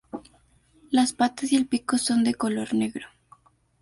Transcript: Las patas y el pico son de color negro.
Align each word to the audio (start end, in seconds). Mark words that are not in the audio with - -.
Las 0.89 1.13
patas 1.13 1.51
y 1.51 1.55
el 1.57 1.67
pico 1.67 1.99
son 1.99 2.23
de 2.23 2.33
color 2.33 2.73
negro. 2.73 3.05